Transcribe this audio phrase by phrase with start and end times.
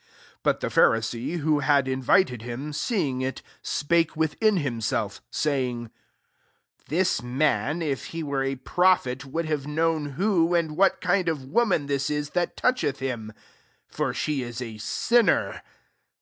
[0.00, 5.90] 39 But the Pharisee, who had invited him, seeing it, spake within himself, saying,
[6.36, 11.28] <' This man, if he were a prophet, would have known who, and what kind
[11.28, 13.34] of woman thia ia that toucheth him;
[13.88, 15.60] for she is a sin ner."